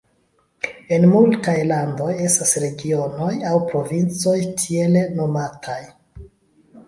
[0.95, 5.79] En multaj landoj estas regionoj aŭ provincoj tiele nomataj.